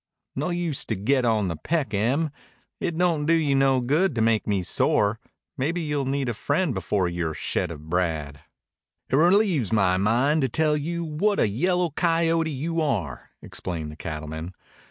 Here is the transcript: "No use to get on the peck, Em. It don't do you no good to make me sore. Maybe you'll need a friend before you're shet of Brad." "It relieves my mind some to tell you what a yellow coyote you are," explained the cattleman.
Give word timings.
"No 0.35 0.49
use 0.49 0.83
to 0.85 0.95
get 0.95 1.25
on 1.25 1.47
the 1.47 1.55
peck, 1.55 1.93
Em. 1.93 2.31
It 2.79 2.97
don't 2.97 3.27
do 3.27 3.35
you 3.35 3.53
no 3.53 3.81
good 3.81 4.15
to 4.15 4.21
make 4.23 4.47
me 4.47 4.63
sore. 4.63 5.19
Maybe 5.59 5.79
you'll 5.79 6.05
need 6.07 6.27
a 6.27 6.33
friend 6.33 6.73
before 6.73 7.07
you're 7.07 7.35
shet 7.35 7.69
of 7.69 7.87
Brad." 7.87 8.39
"It 9.09 9.15
relieves 9.15 9.71
my 9.71 9.97
mind 9.97 10.37
some 10.37 10.41
to 10.41 10.49
tell 10.49 10.75
you 10.75 11.05
what 11.05 11.39
a 11.39 11.47
yellow 11.47 11.91
coyote 11.91 12.49
you 12.49 12.81
are," 12.81 13.29
explained 13.43 13.91
the 13.91 13.95
cattleman. 13.95 14.55